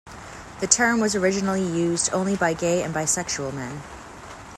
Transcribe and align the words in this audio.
The 0.61 0.65
term 0.65 0.99
was 0.99 1.13
originally 1.13 1.61
used 1.61 2.11
only 2.11 2.35
by 2.35 2.55
gay 2.55 2.81
and 2.81 2.91
bisexual 2.91 3.53
men. 3.53 3.83